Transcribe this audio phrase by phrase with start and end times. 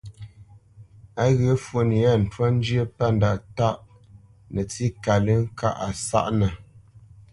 [1.23, 3.07] Á ghyə̂ fwo nye yâ ntwá njyə́ pə̂
[3.57, 3.77] tâʼ
[4.53, 6.49] nətsí kalə́ŋ kâʼ a sáʼnə̄.